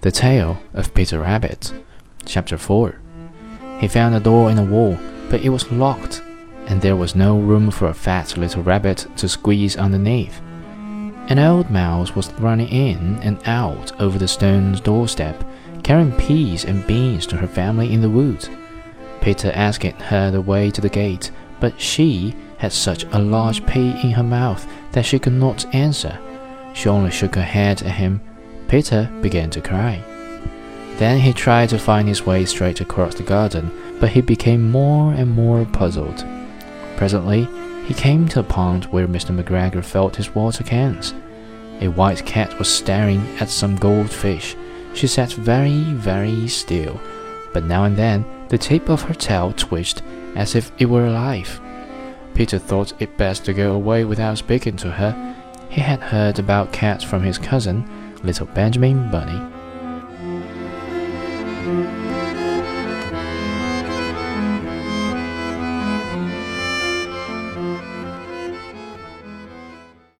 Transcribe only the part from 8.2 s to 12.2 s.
little rabbit to squeeze underneath. An old mouse